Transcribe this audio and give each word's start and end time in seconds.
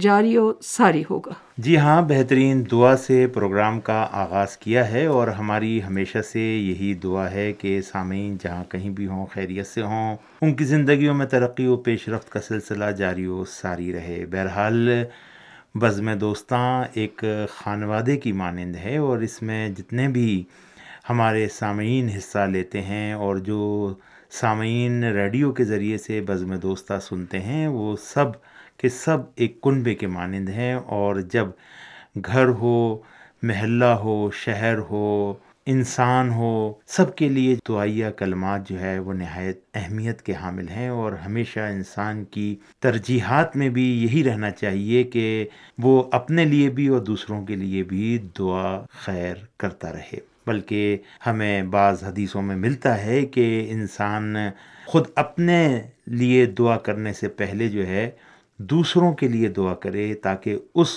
جاری 0.00 0.36
و 0.36 0.52
ساری 0.62 1.02
ہوگا۔ 1.10 1.32
جی 1.58 1.76
ہاں 1.76 2.02
بہترین 2.02 2.64
دعا 2.70 2.96
سے 2.96 3.26
پروگرام 3.26 3.80
کا 3.80 4.08
آغاز 4.12 4.56
کیا 4.56 4.90
ہے 4.90 5.06
اور 5.06 5.28
ہماری 5.28 5.82
ہمیشہ 5.82 6.18
سے 6.32 6.40
یہی 6.40 6.94
دعا 6.94 7.30
ہے 7.30 7.52
کہ 7.52 7.80
سامعین 7.80 8.36
جہاں 8.42 8.64
کہیں 8.64 8.90
بھی 8.90 9.06
ہوں، 9.06 9.26
خیریت 9.26 9.66
سے 9.66 9.82
ہوں۔ 9.82 10.16
ان 10.42 10.54
کی 10.54 10.64
زندگیوں 10.64 11.14
میں 11.14 11.26
ترقی 11.26 11.66
و 11.66 11.76
پیش 11.76 12.08
رفت 12.08 12.30
کا 12.30 12.40
سلسلہ 12.40 12.84
جاری 12.84 13.26
و 13.26 13.44
ساری 13.44 13.92
رہے۔ 13.92 14.24
بہرحال، 14.30 14.88
بزم 15.74 16.12
دوستاں، 16.12 16.84
ایک 16.92 17.24
خانوادے 17.50 18.16
کی 18.16 18.32
مانند 18.32 18.76
ہے 18.76 18.96
اور 18.96 19.18
اس 19.18 19.42
میں 19.42 19.68
جتنے 19.68 20.08
بھی 20.08 20.44
ہمارے 21.10 21.48
سامعین 21.48 22.08
حصہ 22.08 22.46
لیتے 22.52 22.80
ہیں 22.80 23.12
اور 23.12 23.36
جو 23.36 23.92
سامعین 24.30 25.04
ریڈیو 25.04 25.52
کے 25.52 25.64
ذریعے 25.64 25.98
سے 25.98 26.20
بزم 26.20 26.56
دوستہ 26.56 26.92
سنتے 27.02 27.40
ہیں، 27.40 27.66
وہ 27.66 27.96
سب 27.96 28.26
کہ 28.78 28.88
سب 28.88 29.18
ایک 29.34 29.60
کنبے 29.60 29.94
کے 29.94 30.06
مانند 30.06 30.48
ہیں 30.48 30.74
اور 30.74 31.16
جب 31.16 31.48
گھر 32.26 32.48
ہو، 32.48 32.98
محلہ 33.42 33.84
ہو، 33.84 34.30
شہر 34.30 34.78
ہو، 34.78 35.34
انسان 35.66 36.30
ہو، 36.30 36.72
سب 36.86 37.16
کے 37.16 37.28
لیے 37.28 37.56
دعائیہ 37.68 38.06
کلمات 38.16 38.68
جو 38.68 38.80
ہے 38.80 38.98
وہ 38.98 39.12
نہایت 39.12 39.60
اہمیت 39.74 40.22
کے 40.22 40.34
حامل 40.34 40.68
ہیں 40.68 40.88
اور 40.88 41.12
ہمیشہ 41.12 41.60
انسان 41.60 42.24
کی 42.24 42.56
ترجیحات 42.80 43.56
میں 43.56 43.68
بھی 43.68 44.02
یہی 44.04 44.24
رہنا 44.24 44.50
چاہیے 44.50 45.02
کہ 45.04 45.48
وہ 45.78 46.02
اپنے 46.12 46.44
لیے 46.44 46.70
بھی 46.70 46.88
اور 46.88 47.00
دوسروں 47.00 47.44
کے 47.46 47.56
لیے 47.56 47.82
بھی 47.82 48.18
دعا 48.38 48.80
خیر 48.90 49.34
کرتا 49.56 49.92
رہے۔ 49.92 50.18
بلکہ 50.46 50.96
ہمیں 51.26 51.62
بعض 51.62 52.04
حدیثوں 52.04 52.42
میں 52.42 52.56
ملتا 52.56 53.04
ہے 53.04 53.26
کہ 53.26 53.66
انسان 53.70 54.36
خود 54.86 55.06
اپنے 55.14 55.82
لیے 56.06 56.46
دعا 56.46 56.76
کرنے 56.76 57.12
سے 57.12 57.28
پہلے 57.28 57.68
جو 57.68 57.86
ہے 57.86 58.10
دوسروں 58.58 59.12
کے 59.12 59.28
لیے 59.28 59.48
دعا 59.48 59.74
کرے 59.74 60.14
تاکہ 60.14 60.58
اس 60.74 60.88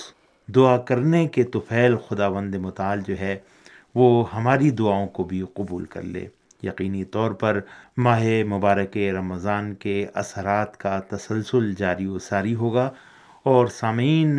دعا 0.54 0.76
کرنے 0.76 1.28
کے 1.28 1.42
توفیل 1.42 1.96
خدا 1.96 2.28
بند 2.28 2.54
مطال 2.54 3.00
جو 3.06 3.14
ہے 3.20 3.38
وہ 3.94 4.34
ہماری 4.34 4.70
دعاؤں 4.70 5.06
کو 5.06 5.24
بھی 5.24 5.42
قبول 5.54 5.84
کر 5.84 6.02
لے۔ 6.02 6.26
یقینی 6.62 7.04
طور 7.04 7.30
پر 7.30 7.60
ماہ 7.96 8.24
مبارک 8.48 8.96
رمضان 8.96 9.74
کے 9.74 10.06
اثرات 10.14 10.76
کا 10.76 11.00
تسلسل 11.00 11.74
جاری 11.74 12.06
و 12.06 12.18
ساری 12.18 12.54
ہوگا 12.54 12.90
اور 13.42 13.66
سامعین، 13.66 14.38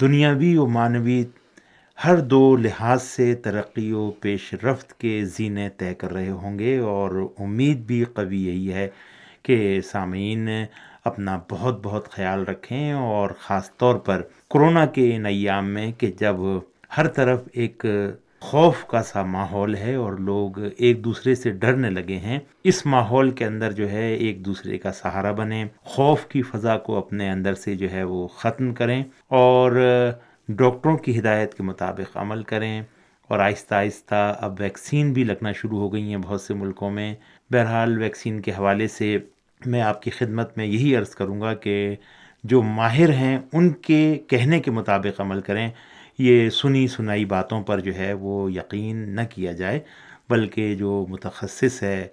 دنیاوی 0.00 0.56
و 0.56 0.66
معنوی 0.66 1.24
ہر 2.04 2.16
دو 2.20 2.56
لحاظ 2.56 3.02
سے 3.02 3.34
ترقی 3.34 3.92
و 3.92 4.10
پیش 4.10 4.54
رفت 4.54 5.00
کے 5.00 5.24
زینے 5.24 5.68
طے 5.68 5.94
کر 5.94 6.12
رہے 6.12 6.30
ہوں 6.30 6.58
گے 6.58 6.78
اور 6.78 7.28
امید 7.38 7.78
بھی 7.78 8.04
قوی 8.04 8.46
یہی 8.46 8.72
ہے 8.72 8.88
کہ 9.42 9.80
سامعین 9.80 10.48
اپنا 11.06 11.38
بہت 11.50 11.80
بہت 11.82 12.10
خیال 12.10 12.42
رکھیں 12.42 12.92
اور 12.92 13.30
خاص 13.38 13.76
طور 13.76 13.96
پر 13.96 14.22
کرونا 14.50 14.86
کے 14.86 15.16
ان 15.16 15.26
ایام 15.26 15.68
میں 15.68 15.92
کہ 15.92 16.12
جب 16.20 16.36
ہر 16.96 17.06
طرف 17.08 17.48
ایک 17.52 17.86
خوف 18.40 18.84
کا 18.84 19.02
سا 19.02 19.22
ماحول 19.22 19.74
ہے 19.74 19.94
اور 19.94 20.12
لوگ 20.12 20.58
ایک 20.76 21.04
دوسرے 21.04 21.34
سے 21.34 21.50
ڈرنے 21.50 21.90
لگے 21.90 22.16
ہیں، 22.16 22.38
اس 22.64 22.86
ماحول 22.86 23.30
کے 23.30 23.44
اندر 23.44 23.72
جو 23.72 23.90
ہے 23.90 24.14
ایک 24.14 24.44
دوسرے 24.44 24.78
کا 24.78 24.92
سہارا 24.92 25.32
بنیں، 25.32 25.64
خوف 25.84 26.26
کی 26.26 26.42
فضا 26.42 26.78
کو 26.78 26.98
اپنے 26.98 27.30
اندر 27.30 27.54
سے 27.54 27.74
جو 27.74 27.90
ہے 27.92 28.02
وہ 28.04 28.26
ختم 28.28 28.74
کریں 28.74 29.04
اور 29.28 29.72
ڈاکٹروں 30.48 30.96
کی 30.96 31.18
ہدایت 31.18 31.54
کے 31.54 31.62
مطابق 31.62 32.16
عمل 32.16 32.42
کریں۔ 32.42 32.82
اور 33.28 33.38
آہستہ 33.38 33.74
آہستہ 33.74 34.36
اب 34.40 34.54
ویکسین 34.58 35.12
بھی 35.12 35.24
لگنا 35.24 35.52
شروع 35.52 35.78
ہو 35.78 35.92
گئی 35.92 36.02
ہیں 36.02 36.16
بہت 36.16 36.40
سے 36.40 36.54
ملکوں 36.54 36.90
میں۔ 36.90 37.14
بہرحال 37.50 37.98
ویکسین 37.98 38.40
کے 38.40 38.50
حوالے 38.50 38.88
سے 38.88 39.18
میں 39.66 39.82
آپ 39.82 40.02
کی 40.02 40.10
خدمت 40.10 40.58
میں 40.58 40.66
یہی 40.66 40.96
عرض 40.96 41.10
کروں 41.10 41.40
گا 41.40 41.54
کہ 41.54 41.96
جو 42.44 42.62
ماہر 42.62 43.10
ہیں، 43.12 43.38
ان 43.52 43.70
کے 43.70 44.18
کہنے 44.26 44.60
کے 44.60 44.70
مطابق 44.70 45.20
عمل 45.20 45.40
کریں۔ 45.40 45.70
یہ 46.18 46.50
سنی 46.50 46.88
سنائی 46.88 47.24
باتوں 47.24 47.62
پر 47.62 47.80
جو 47.80 47.94
ہے 47.94 48.12
وہ 48.12 48.52
یقین 48.52 48.96
نہ 48.96 49.20
کیا 49.30 49.52
جائے، 49.52 49.80
بلکہ 50.30 50.74
جو 50.74 51.06
متخصص 51.08 51.82
ہے، 51.82 52.08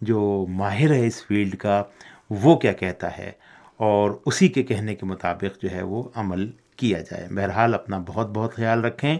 جو 0.00 0.46
ماہر 0.48 0.92
ہے 0.92 1.06
اس 1.06 1.26
فیلڈ 1.26 1.56
کا، 1.56 1.82
وہ 2.30 2.56
کیا 2.56 2.72
کہتا 2.72 3.18
ہے؟ 3.18 3.32
اور 3.76 4.10
اسی 4.26 4.48
کے 4.48 4.62
کہنے 4.62 4.94
کے 4.94 5.06
مطابق 5.06 5.62
جو 5.62 5.70
ہے 5.70 5.82
وہ 5.82 6.02
عمل 6.14 6.50
کیا 6.76 6.98
جائے۔ 6.98 7.28
بہرحال 7.30 7.74
اپنا 7.74 7.98
بہت 8.06 8.30
بہت 8.30 8.54
خیال 8.54 8.84
رکھیں۔ 8.84 9.18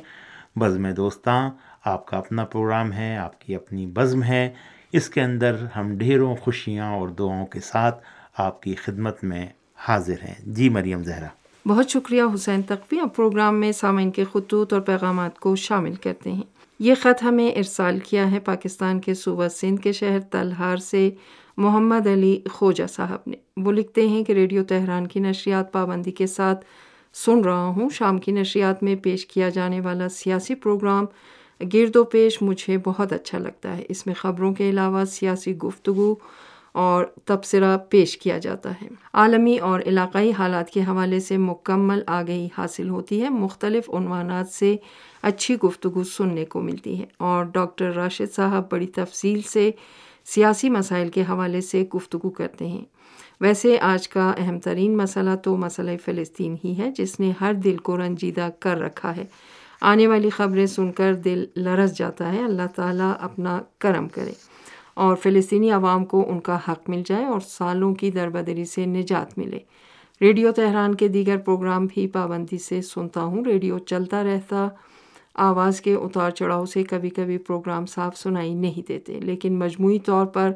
بزم 0.57 0.95
دوستاں، 0.95 1.51
آپ 1.85 2.07
کا 2.07 2.17
اپنا 2.17 2.45
پروگرام 2.45 2.93
ہے، 2.93 3.17
آپ 3.17 3.41
کی 3.41 3.55
اپنی 3.55 3.87
بزم 3.87 4.23
ہے۔ 4.23 4.51
اس 4.93 5.09
کے 5.09 5.21
اندر 5.21 5.57
ہم 5.77 5.99
ڈھیروں 5.99 6.37
خوشیاں 6.37 6.93
اور 6.93 7.09
دعاؤں 7.09 7.47
کے 7.47 7.61
ساتھ 7.61 8.05
آپ 8.37 8.63
کی 8.63 8.75
خدمت 8.75 9.25
میں 9.25 9.47
حاضر 9.77 10.15
ہیں۔ 10.23 10.35
جی 10.47 10.69
مریم 10.69 11.03
زہرا۔ 11.03 11.27
بہت 11.67 11.91
شکریہ 11.91 12.23
حسین 12.35 12.63
تقوی۔ 12.63 13.01
اب 13.01 13.17
پروگرام 13.17 13.61
میں 13.61 13.73
سامعین 13.73 14.11
کے 14.11 14.25
خطوط 14.33 14.73
اور 14.73 14.81
پیغامات 14.81 15.39
کو 15.39 15.57
شامل 15.57 15.95
کرتے 15.95 16.33
ہیں۔ 16.33 16.43
یہ 16.79 16.95
خط 16.95 17.23
ہمیں 17.23 17.51
ارسال 17.51 17.99
کیا 17.99 18.31
ہے 18.31 18.41
پاکستان 18.41 19.01
کے 19.01 19.15
صوبہ 19.15 19.49
سندھ 19.49 19.81
کے 19.81 19.93
شہر 19.93 20.21
تلہار 20.21 20.77
سے 20.77 21.11
محمد 21.57 22.07
علی 22.07 22.41
خوجہ 22.53 22.87
صاحب 22.87 23.19
نے۔ 23.27 23.37
وہ 23.57 23.73
لکھتے 23.73 24.09
ہیں 24.09 24.25
کہ 24.25 24.33
ریڈیو 24.33 24.65
تہران 24.65 25.07
کی 25.07 25.21
نشریات 25.21 25.73
پابندی 25.73 26.11
کے 26.11 26.27
ساتھ 26.27 26.65
سن 27.15 27.41
رہا 27.45 27.65
ہوں۔ 27.65 27.89
شام 27.91 28.19
کی 28.19 28.33
نشریات 28.33 28.83
میں 28.83 28.97
پیش 28.97 29.27
کیا 29.27 29.49
جانے 29.49 29.81
والا 29.81 30.09
سیاسی 30.09 30.55
پروگرام 30.55 31.05
گرد 31.73 31.97
و 31.97 32.05
پیش 32.05 32.43
مجھے 32.43 32.79
بہت 32.85 33.13
اچھا 33.13 33.39
لگتا 33.39 33.77
ہے۔ 33.77 33.83
اس 33.89 34.07
میں 34.07 34.15
خبروں 34.15 34.55
کے 34.55 34.71
علاوہ 34.71 35.05
سیاسی 35.05 35.57
گفتگو 35.57 36.15
اور 36.73 37.05
تبصرہ 37.25 37.79
پیش 37.89 38.19
کیا 38.19 38.39
جاتا 38.39 38.73
ہے۔ 38.83 38.89
عالمی 39.13 39.59
اور 39.59 39.81
علاقائی 39.87 40.33
حالات 40.39 40.71
کے 40.71 40.81
حوالے 40.81 41.21
سے 41.21 41.37
مکمل 41.37 42.03
آگہی 42.07 42.49
حاصل 42.59 42.89
ہوتی 42.89 43.23
ہے۔ 43.23 43.29
مختلف 43.29 43.91
عنوانات 43.91 44.49
سے 44.49 44.77
اچھی 45.23 45.57
گفتگو 45.57 46.05
سننے 46.05 46.45
کو 46.45 46.61
ملتی 46.61 47.01
ہے 47.01 47.07
اور 47.17 47.45
ڈاکٹر 47.45 47.93
راشد 47.93 48.35
صاحب 48.35 48.73
بڑی 48.73 48.87
تفصیل 48.87 49.43
سے 49.43 49.71
سیاسی 50.25 50.71
مسائل 50.71 51.09
کے 51.09 51.23
حوالے 51.23 51.61
سے 51.61 51.85
گفتگو 51.97 52.31
کرتے 52.31 52.67
ہیں۔ 52.67 52.85
ویسے 53.41 53.79
آج 53.81 54.09
کا 54.09 54.33
اہم 54.39 54.59
ترین 54.59 54.97
مسئلہ 54.97 55.35
تو 55.45 55.57
مسئلہ 55.57 55.91
فلسطین 56.05 56.57
ہی 56.65 56.79
ہے، 56.79 56.91
جس 56.91 57.21
نے 57.21 57.33
ہر 57.41 57.53
دل 57.53 57.77
کو 57.77 57.97
رنجیدہ 57.97 58.49
کر 58.61 58.81
رکھا 58.81 59.17
ہے۔ 59.17 59.25
آنے 59.85 60.07
والی 60.07 60.31
خبریں 60.31 60.67
سن 60.67 60.93
کر 60.93 61.15
دل 61.15 61.45
لرس 61.57 61.97
جاتا 61.99 62.33
ہے۔ 62.33 62.45
اللہ 62.45 62.67
تعالیٰ 62.75 63.13
اپنا 63.21 63.63
کرم 63.79 64.09
کرے 64.09 64.33
اور 64.95 65.17
فلسطینی 65.17 65.71
عوام 65.71 66.05
کو 66.05 66.31
ان 66.31 66.41
کا 66.41 66.59
حق 66.69 66.89
مل 66.89 67.03
جائے 67.07 67.25
اور 67.25 67.41
سالوں 67.41 67.95
کی 67.95 68.11
دربدری 68.11 68.65
سے 68.65 68.87
نجات 68.87 69.39
ملے۔ 69.39 69.59
ریڈیو 70.21 70.53
تہران 70.53 70.95
کے 70.95 71.09
دیگر 71.09 71.37
پروگرام 71.37 71.87
بھی 71.87 72.07
پابندی 72.07 72.59
سے 72.59 72.83
سنتا 72.83 73.23
ہوں۔ 73.23 73.45
ریڈیو 73.45 73.79
چلتا 73.79 74.23
رہتا، 74.25 74.69
آواز 75.35 75.81
کے 75.81 75.95
اتار 75.95 76.31
چڑھاؤ 76.31 76.65
سے 76.65 76.83
کبھی 76.83 77.11
کبھی 77.11 77.39
پروگرام 77.39 77.87
صاف 77.87 78.17
سنائی 78.17 78.55
نہیں 78.55 78.89
دیتے، 78.89 79.21
لیکن 79.21 79.59
مجموعی 79.59 79.99
طور 79.99 80.27
پر 80.27 80.51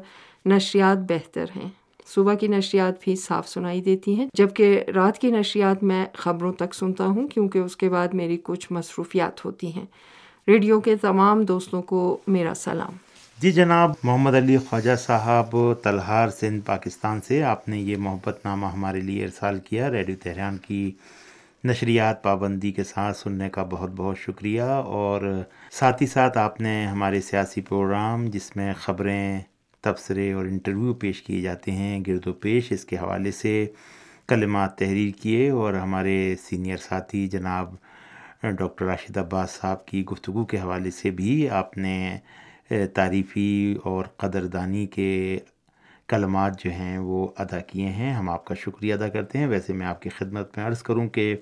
نشریات 0.45 0.97
بہتر 0.97 1.45
ہیں۔ 1.55 1.69
صبح 2.15 2.33
کی 2.33 2.47
نشریات 2.47 2.93
بھی 3.01 3.15
صاف 3.15 3.47
سنائی 3.49 3.81
دیتی 3.81 4.15
ہیں۔ 4.15 4.27
جبکہ 4.33 4.83
رات 4.95 5.17
کی 5.17 5.31
نشریات 5.31 5.83
میں 5.83 6.05
خبروں 6.13 6.53
تک 6.53 6.73
سنتا 6.73 7.05
ہوں 7.05 7.27
کیونکہ 7.27 7.59
اس 7.59 7.75
کے 7.75 7.89
بعد 7.89 8.07
میری 8.13 8.37
کچھ 8.43 8.71
مصروفیات 8.71 9.45
ہوتی 9.45 9.73
ہیں۔ 9.73 9.85
ریڈیو 10.47 10.79
کے 10.79 10.95
تمام 10.95 11.43
دوستوں 11.43 11.81
کو 11.81 12.17
میرا 12.27 12.53
سلام۔ 12.53 12.91
جی 13.39 13.51
جناب، 13.51 13.91
محمد 14.03 14.35
علی 14.35 14.57
خواجہ 14.57 14.95
صاحب 14.95 15.73
تلہار 15.73 16.29
سندھ، 16.29 16.65
پاکستان 16.65 17.19
سے 17.21 17.43
آپ 17.43 17.69
نے 17.69 17.79
یہ 17.79 17.97
محبت 17.97 18.45
نامہ 18.45 18.65
ہمارے 18.65 19.01
لیے 19.01 19.23
ارسال 19.23 19.59
کیا۔ 19.59 19.91
ریڈیو 19.91 20.15
تہران 20.23 20.57
کی 20.57 20.91
نشریات 21.63 22.23
پابندی 22.23 22.71
کے 22.71 22.83
ساتھ 22.83 23.17
سننے 23.17 23.49
کا 23.49 23.63
بہت 23.69 23.89
بہت 23.95 24.17
شکریہ۔ 24.19 24.61
اور 24.61 25.43
ساتھ 25.71 26.01
ہی 26.01 26.07
ساتھ 26.07 26.37
آپ 26.37 26.61
نے 26.61 26.85
ہمارے 26.85 27.21
سیاسی 27.21 27.61
پروگرام 27.61 28.25
جس 28.25 28.55
میں 28.55 28.73
خبریں 28.73 29.41
تبصرے 29.83 30.31
اور 30.33 30.45
انٹرویو 30.45 30.93
پیش 30.93 31.21
کیے 31.21 31.41
جاتے 31.41 31.71
ہیں، 31.71 31.99
گرد 32.07 32.27
و 32.27 32.33
پیش 32.33 32.71
اس 32.71 32.85
کے 32.85 32.97
حوالے 32.97 33.31
سے 33.31 33.53
کلمات 34.27 34.77
تحریر 34.77 35.11
کیے 35.21 35.49
اور 35.49 35.73
ہمارے 35.73 36.35
سینئر 36.43 36.77
ساتھی 36.77 37.27
جناب 37.27 37.75
ڈاکٹر 38.43 38.85
راشد 38.85 39.17
عباس 39.17 39.51
صاحب 39.51 39.85
کی 39.85 40.05
گفتگو 40.05 40.45
کے 40.45 40.59
حوالے 40.59 40.91
سے 40.91 41.11
بھی 41.11 41.49
آپ 41.49 41.77
نے 41.77 42.17
تعریفی 42.93 43.77
اور 43.83 44.05
قدردانی 44.17 44.85
کے 44.87 45.39
کلمات 46.07 46.59
جو 46.59 46.71
ہیں 46.71 46.97
وہ 46.97 47.27
ادا 47.37 47.59
کیے 47.59 47.87
ہیں۔ 47.87 48.13
ہم 48.13 48.29
آپ 48.29 48.45
کا 48.45 48.55
شکریہ 48.55 48.93
ادا 48.93 49.07
کرتے 49.07 49.37
ہیں۔ 49.39 49.47
ویسے 49.47 49.73
میں 49.73 49.87
آپ 49.87 50.01
کی 50.01 50.09
خدمت 50.09 50.57
میں 50.57 50.65
عرض 50.65 50.81
کروں 50.83 51.07
کہ 51.09 51.35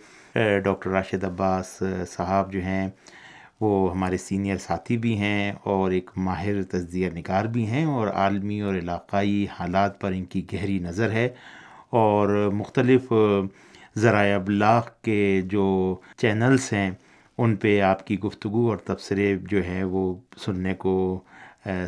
ڈاکٹر 0.63 0.89
راشد 0.89 1.23
عباس 1.23 1.83
صاحب 2.09 2.53
جو 2.53 2.59
ہیں 2.59 2.87
وہ 3.61 3.91
ہمارے 3.91 4.17
سینئر 4.17 4.57
ساتھی 4.57 4.97
بھی 4.97 5.17
ہیں 5.17 5.51
اور 5.63 5.91
ایک 5.91 6.09
ماہر 6.17 6.61
تجزیہ 6.63 7.09
نگار 7.09 7.45
بھی 7.45 7.65
ہیں 7.67 7.85
اور 7.85 8.07
عالمی 8.07 8.59
اور 8.61 8.75
علاقائی 8.75 9.45
حالات 9.59 9.99
پر 10.01 10.11
ان 10.11 10.25
کی 10.25 10.45
گہری 10.53 10.77
نظر 10.79 11.11
ہے 11.11 11.27
اور 11.89 12.49
مختلف 12.53 13.13
ذرائع 13.97 14.35
ابلاغ 14.35 14.81
کے 15.01 15.41
جو 15.49 15.65
چینلز 16.17 16.71
ہیں، 16.73 16.89
ان 17.37 17.55
پہ 17.55 17.79
آپ 17.81 18.05
کی 18.07 18.19
گفتگو 18.19 18.69
اور 18.69 18.77
تبصرے 18.77 19.35
جو 19.41 19.63
ہیں 19.63 19.83
وہ 19.83 20.13
سننے 20.37 20.73
کو 20.73 21.19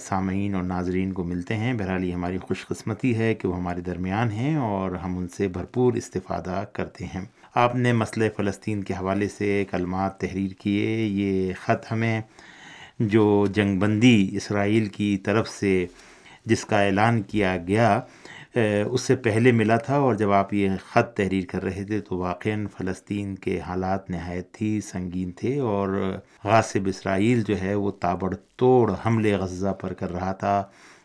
سامعین 0.02 0.56
اور 0.56 0.64
ناظرین 0.64 1.12
کو 1.14 1.24
ملتے 1.24 1.56
ہیں۔ 1.56 1.74
بہرحال 1.74 2.04
یہ 2.04 2.14
ہماری 2.14 2.38
خوش 2.38 2.66
قسمتی 2.68 3.18
ہے 3.18 3.34
کہ 3.36 3.48
وہ 3.48 3.58
ہمارے 3.58 3.82
درمیان 3.82 4.32
ہیں 4.32 4.56
اور 4.56 4.92
ہم 4.96 5.18
ان 5.18 5.28
سے 5.28 5.48
بھرپور 5.48 5.94
استفادہ 5.94 6.64
کرتے 6.74 7.06
ہیں۔ 7.06 7.26
آپ 7.56 7.76
نے 7.76 7.92
مسئلہ 7.94 8.26
فلسطین 8.38 8.84
کے 8.84 8.94
حوالے 8.94 9.28
سے 9.28 9.64
کلمات 9.72 10.20
تحریر 10.20 10.54
کیے، 10.60 10.96
یہ 10.98 11.54
خط 11.62 11.92
ہمیں 11.92 12.22
جو 13.00 13.46
جنگ 13.54 13.80
بندی 13.80 14.30
اسرائیل 14.38 14.88
کی 14.88 15.16
طرف 15.26 15.50
سے 15.50 15.86
جس 16.46 16.66
کا 16.66 16.82
اعلان 16.82 17.22
کیا 17.22 17.56
گیا 17.68 18.00
اس 18.56 19.02
سے 19.02 19.16
پہلے 19.16 19.52
ملا 19.52 19.78
تھا 19.78 19.96
اور 19.96 20.16
جب 20.16 20.32
آپ 20.32 20.54
یہ 20.54 20.70
خط 20.86 21.16
تحریر 21.18 21.46
کر 21.50 21.64
رہے 21.64 21.84
تھے 21.86 22.00
تو 22.02 22.18
واقع 22.18 22.50
فلسطین 22.78 23.36
کے 23.36 23.60
حالات 23.68 24.10
نہایت 24.10 24.62
ہی 24.62 24.80
سنگین 24.82 25.32
تھے 25.38 25.58
اور 25.60 25.90
غاصب 26.44 26.88
اسرائیل 26.88 27.42
جو 27.48 27.60
ہے 27.62 27.74
وہ 27.76 27.92
تابڑ 28.02 28.34
توڑ 28.58 28.92
حملے 29.06 29.36
غزہ 29.36 29.74
پر 29.82 29.94
کر 29.94 30.12
رہا 30.12 30.32
تھا، 30.34 30.64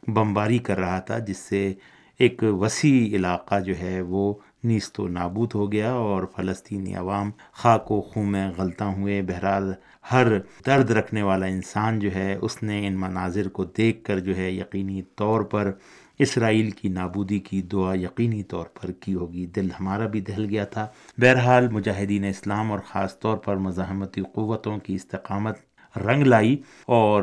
بمباری 0.08 0.58
کر 0.58 0.78
رہا 0.78 0.98
تھا، 0.98 1.18
جس 1.18 1.38
سے 1.38 1.72
ایک 2.20 2.42
وسیع 2.60 3.16
علاقہ 3.16 3.60
جو 3.60 3.78
ہے 3.78 4.00
وہ 4.00 4.32
نیست 4.64 5.00
و 5.00 5.08
نابود 5.08 5.54
ہو 5.54 5.72
گیا 5.72 5.92
اور 5.92 6.22
فلسطینی 6.36 6.94
عوام 6.94 7.30
خاک 7.52 7.90
و 7.92 8.00
خوں 8.00 8.24
میں 8.24 8.50
غلطاں 8.56 8.92
ہوئے۔ 8.94 9.22
بہرحال 9.22 9.72
ہر 10.12 10.26
درد 10.66 10.90
رکھنے 10.90 11.22
والا 11.22 11.46
انسان 11.46 11.98
جو 11.98 12.14
ہے، 12.14 12.34
اس 12.40 12.62
نے 12.62 12.86
ان 12.86 13.00
مناظر 13.00 13.48
کو 13.48 13.64
دیکھ 13.64 14.04
کر 14.04 14.18
جو 14.18 14.36
ہے 14.36 14.50
یقینی 14.50 15.02
طور 15.16 15.40
پر 15.40 15.70
اسرائیل 16.18 16.70
کی 16.70 16.88
نابودی 16.88 17.38
کی 17.38 17.62
دعا 17.62 17.94
یقینی 17.94 18.42
طور 18.42 18.66
پر 18.66 18.90
کی 18.92 19.14
ہوگی۔ 19.14 19.46
دل 19.46 19.68
ہمارا 19.80 20.06
بھی 20.06 20.20
دہل 20.20 20.46
گیا 20.50 20.64
تھا۔ 20.64 20.86
بہرحال 21.18 21.68
مجاہدین 21.68 22.24
اسلام 22.24 22.72
اور 22.72 22.80
خاص 22.86 23.18
طور 23.18 23.36
پر 23.36 23.56
مزاحمتی 23.56 24.22
قوتوں 24.34 24.78
کی 24.78 24.94
استقامت 24.94 25.58
رنگ 25.98 26.22
لائی 26.22 26.56
اور 26.86 27.22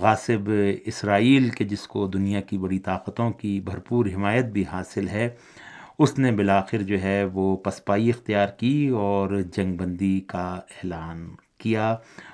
غاصب 0.00 0.50
اسرائیل 0.84 1.48
کے 1.48 1.64
جس 1.64 1.86
کو 1.88 2.06
دنیا 2.06 2.40
کی 2.40 2.58
بڑی 2.58 2.78
طاقتوں 2.78 3.30
کی 3.30 3.60
بھرپور 3.60 4.06
حمایت 4.14 4.44
بھی 4.44 4.64
حاصل 4.72 5.08
ہے 5.08 5.28
اس 5.98 6.18
نے 6.18 6.30
بالآخر 6.32 6.82
جو 6.82 7.00
ہے 7.02 7.24
وہ 7.24 7.56
پسپائی 7.56 8.08
اختیار 8.08 8.48
کی 8.48 8.88
اور 8.88 9.40
جنگ 9.56 9.76
بندی 9.76 10.20
کا 10.20 10.48
اعلان 10.70 11.28
کیا 11.58 11.90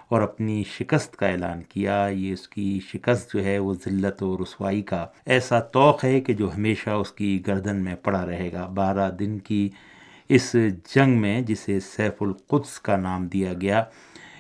اور 0.09 0.23
اپنی 0.23 0.63
شکست 0.69 1.17
کا 1.17 1.27
اعلان 1.27 1.63
کیا۔ 1.63 2.07
یہ 2.07 2.33
اس 2.33 2.49
کی 2.49 2.81
شکست 2.83 3.33
جو 3.35 3.45
ہے 3.45 3.59
وہ 3.59 3.75
ذلت 3.85 4.23
و 4.23 4.37
رسوائی 4.37 4.83
کا 4.83 5.07
ایسا 5.27 5.61
توق 5.61 6.05
ہے 6.05 6.21
کہ 6.21 6.35
جو 6.35 6.55
ہمیشہ 6.55 6.91
اس 6.91 7.13
کی 7.13 7.43
گردن 7.47 7.77
میں 7.77 7.95
پڑا 7.95 8.25
رہے 8.27 8.53
گا۔ 8.53 8.67
بارہ 8.67 9.11
دن 9.11 9.39
کی 9.39 9.69
اس 10.31 10.55
جنگ 10.95 11.21
میں 11.21 11.41
جسے 11.41 11.81
سیف 11.81 12.23
القدس 12.23 12.79
کا 12.81 12.97
نام 12.97 13.27
دیا 13.27 13.53
گیا، 13.61 13.85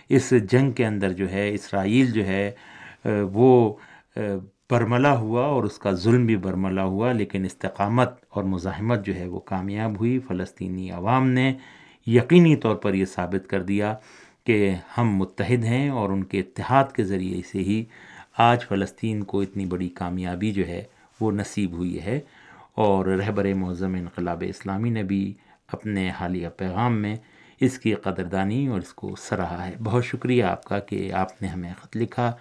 اس 0.08 0.32
جنگ 0.50 0.72
کے 0.72 0.86
اندر 0.86 1.12
جو 1.12 1.30
ہے 1.30 1.52
اسرائیل 1.54 2.10
جو 2.12 2.26
ہے 2.26 2.50
وہ 3.32 3.76
برملا 4.70 5.18
ہوا 5.18 5.44
اور 5.46 5.64
اس 5.64 5.78
کا 5.78 5.92
ظلم 5.92 6.26
بھی 6.26 6.36
برملا 6.36 6.84
ہوا، 6.84 7.12
لیکن 7.12 7.44
استقامت 7.44 8.10
اور 8.28 8.44
مزاحمت 8.44 9.06
جو 9.06 9.14
ہے 9.14 9.26
وہ 9.26 9.40
کامیاب 9.40 9.98
ہوئی۔ 10.00 10.18
فلسطینی 10.18 10.90
عوام 10.90 11.28
نے 11.28 11.54
یقینی 12.06 12.56
طور 12.56 12.76
پر 12.76 12.94
یہ 12.94 13.04
ثابت 13.04 13.50
کر 13.50 13.62
دیا 13.62 13.94
کہ 14.44 14.74
ہم 14.98 15.16
متحد 15.16 15.64
ہیں 15.64 15.88
اور 15.88 16.10
ان 16.10 16.24
کے 16.24 16.40
اتحاد 16.40 16.84
کے 16.92 17.04
ذریعے 17.04 17.40
سے 17.52 17.58
ہی 17.58 17.84
آج 18.38 18.66
فلسطین 18.66 19.24
کو 19.24 19.40
اتنی 19.40 19.66
بڑی 19.66 19.88
کامیابی 19.88 20.52
جو 20.52 20.66
ہے 20.66 20.84
وہ 21.20 21.32
نصیب 21.32 21.72
ہوئی 21.72 22.00
ہے۔ 22.00 22.20
اور 22.74 23.06
رہبر 23.06 23.54
معظم 23.54 23.94
انقلاب 23.94 24.44
اسلامی 24.46 24.90
نے 24.90 25.02
بھی 25.02 25.34
اپنے 25.72 26.10
حالیہ 26.20 26.48
پیغام 26.56 27.02
میں 27.02 27.16
اس 27.60 27.78
کی 27.78 27.94
قدردانی 27.94 28.66
اور 28.66 28.78
اس 28.78 28.94
کو 28.94 29.14
سراہا 29.16 29.66
ہے۔ 29.66 29.74
بہت 29.84 30.04
شکریہ 30.04 30.44
آپ 30.44 30.64
کا 30.64 30.78
کہ 30.78 31.12
آپ 31.12 31.42
نے 31.42 31.48
ہمیں 31.48 31.72
خط 31.82 31.96
لکھا۔ 31.96 32.32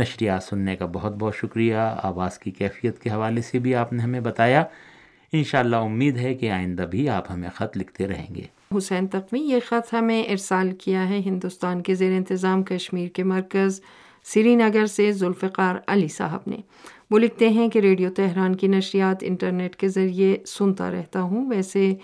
نشریات 0.00 0.42
سننے 0.42 0.76
کا 0.76 0.86
بہت 0.86 1.16
بہت 1.16 1.36
شکریہ۔ 1.36 1.76
آواز 2.02 2.38
کی 2.38 2.50
کیفیت 2.50 2.98
کے 2.98 3.10
حوالے 3.10 3.42
سے 3.42 3.58
بھی 3.58 3.74
آپ 3.74 3.92
نے 3.92 4.02
ہمیں 4.02 4.20
بتایا۔ 4.20 4.64
انشاءاللہ 5.32 5.76
امید 5.76 6.16
ہے 6.16 6.34
کہ 6.34 6.50
آئندہ 6.50 6.82
بھی 6.82 7.08
آپ 7.08 7.30
ہمیں 7.30 7.48
خط 7.54 7.76
لکھتے 7.76 8.06
رہیں 8.06 8.34
گے۔ 8.34 8.42
حسین 8.78 9.06
تقوی، 9.06 9.40
یہ 9.40 9.56
خط 9.66 9.94
ہمیں 9.94 10.22
ارسال 10.22 10.72
کیا 10.72 11.08
ہے 11.08 11.18
ہندوستان 11.18 11.82
کے 11.82 11.94
زیر 11.94 12.12
انتظام 12.12 12.62
کشمیر 12.62 13.08
کے 13.08 13.22
مرکز 13.22 13.80
سری 14.24 14.54
نگر 14.54 14.86
سے 14.86 15.12
ذوالفقار 15.12 15.74
علی 15.86 16.08
صاحب 16.08 16.40
نے۔ 16.46 16.56
وہ 17.10 17.18
لکھتے 17.18 17.48
ہیں 17.48 17.68
کہ 17.68 17.78
ریڈیو 17.78 18.10
تہران 18.10 18.56
کی 18.56 18.66
نشریات 18.66 19.16
انٹرنیٹ 19.20 19.76
کے 19.76 19.88
ذریعے 19.88 20.36
سنتا 20.46 20.90
رہتا 20.90 21.22
ہوں۔ 21.22 21.50
ویسے 21.50 21.94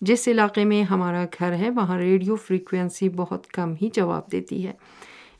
جس 0.00 0.28
علاقے 0.28 0.64
میں 0.64 0.82
ہمارا 0.82 1.24
گھر 1.38 1.52
ہے، 1.52 1.70
وہاں 1.70 1.98
ریڈیو 1.98 2.36
فریکوینسی 2.36 3.08
بہت 3.08 3.46
کم 3.46 3.74
ہی 3.82 3.88
جواب 3.92 4.32
دیتی 4.32 4.66
ہے۔ 4.66 4.72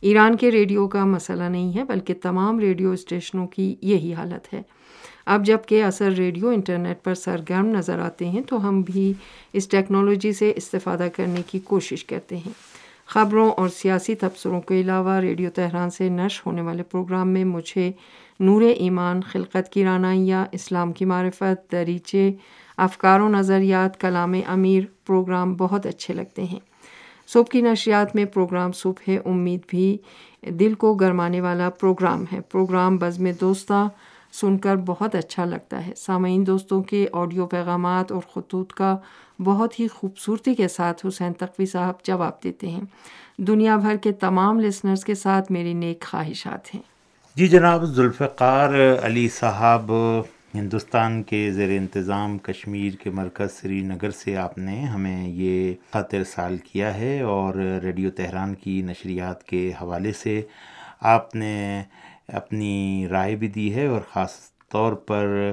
ایران 0.05 0.37
کے 0.37 0.51
ریڈیو 0.51 0.89
کا 0.89 1.05
مسئلہ 1.05 1.43
نہیں 1.43 1.77
ہے، 1.77 1.85
بلکہ 1.85 2.15
تمام 2.23 2.59
ریڈیو 2.59 2.91
اسٹیشنوں 2.91 3.47
کی 3.47 3.75
یہی 3.83 4.15
حالت 4.15 4.55
ہے۔ 4.55 4.63
اب 5.27 5.47
جبکہ 5.47 5.85
اثر 5.85 6.11
ریڈیو 6.11 6.49
انٹرنیٹ 6.49 7.03
پر 7.03 7.15
سرگرم 7.15 7.67
نظر 7.67 7.99
آتے 7.99 8.29
ہیں، 8.29 8.43
تو 8.43 8.69
ہم 8.69 8.83
بھی 8.83 9.13
اس 9.53 9.69
ٹیکنالوجی 9.69 10.33
سے 10.33 10.53
استفادہ 10.57 11.07
کرنے 11.17 11.43
کی 11.47 11.59
کوشش 11.59 12.05
کرتے 12.05 12.37
ہیں۔ 12.37 12.53
خبروں 13.07 13.51
اور 13.51 13.69
سیاسی 13.69 14.15
تبصروں 14.15 14.61
کے 14.61 14.81
علاوہ 14.81 15.15
ریڈیو 15.21 15.51
تہران 15.55 15.91
سے 15.91 16.09
نشر 16.09 16.43
ہونے 16.47 16.63
والے 16.63 16.83
پروگرام 16.83 17.29
میں 17.29 17.45
مجھے 17.45 17.93
نور 18.41 18.63
ایمان، 18.63 19.21
خلقت 19.21 19.73
کی 19.73 19.85
رانائیاں، 19.85 20.45
اسلام 20.53 20.93
کی 20.93 21.05
معرفت، 21.05 21.73
دریچے، 21.73 22.33
افکار 22.77 23.21
و 23.21 23.29
نظریات، 23.29 24.01
کلام 24.01 24.35
امیر 24.47 24.85
پروگرام 25.07 25.55
بہت 25.55 25.87
اچھے 25.87 26.15
لگتے 26.15 26.45
ہیں۔ 26.45 26.74
صبح 27.27 27.51
کی 27.53 27.61
نشریات 27.61 28.17
میں 28.17 28.25
پروگرام 28.25 28.73
صبح 28.73 29.11
امید 29.25 29.61
بھی 29.67 29.99
دل 30.43 30.75
کو 30.75 30.95
گرمانے 30.95 31.41
والا 31.41 31.71
پروگرام 31.71 32.25
ہے۔ 32.33 32.41
پروگرام 32.41 32.97
بزم 32.97 33.27
دوستہ 33.41 33.89
سن 34.33 34.59
کر 34.59 34.77
بہت 34.77 35.15
اچھا 35.15 35.45
لگتا 35.45 35.87
ہے۔ 35.87 35.93
سامعین 35.97 36.47
دوستوں 36.47 36.83
کے 36.83 37.07
آڈیو 37.13 37.47
پیغامات 37.47 38.13
اور 38.13 38.21
خطوط 38.35 38.73
کا 38.73 38.97
بہت 39.45 39.81
ہی 39.81 39.89
خوبصورتی 39.89 40.55
کے 40.55 40.69
ساتھ 40.69 41.07
حسین 41.07 41.33
تقوی 41.33 41.67
صاحب 41.67 41.95
جواب 42.05 42.45
دیتے 42.45 42.69
ہیں۔ 42.69 42.81
دنیا 43.39 43.77
بھر 43.77 43.97
کے 43.97 44.13
تمام 44.13 44.61
لسنرز 44.61 45.05
کے 45.05 45.15
ساتھ 45.15 45.53
میری 45.53 45.73
نیک 45.73 46.05
خواہشات 46.11 46.75
ہیں۔ 46.75 46.83
جی 47.35 47.49
جناب، 47.49 47.85
ذوالفقار 47.85 48.97
علی 49.03 49.29
صاحب 49.29 49.93
ہندوستان 50.55 51.23
کے 51.23 51.51
زیر 51.53 51.69
انتظام 51.69 52.39
کشمیر 52.39 52.93
کے 53.03 53.11
مرکز 53.11 53.53
سری 53.53 53.81
نگر 53.81 54.11
سے 54.11 54.37
آپ 54.37 54.59
نے 54.59 54.81
ہمیں 54.81 55.29
یہ 55.29 55.75
خط 55.91 56.15
ارسال 56.15 56.57
کیا 56.65 56.95
ہے 56.99 57.21
اور 57.21 57.55
ریڈیو 57.83 58.11
تہران 58.11 58.55
کی 58.55 58.83
نشریات 58.83 59.43
کے 59.45 59.73
حوالے 59.83 60.13
سے 60.13 60.41
آپ 61.01 61.35
نے 61.35 61.83
اپنی 62.33 63.07
رائے 63.11 63.37
بھی 63.37 63.49
دی 63.49 63.75
ہے 63.75 63.87
اور 63.87 64.01
خاص 64.11 64.39
طور 64.69 64.93
پر 64.93 65.53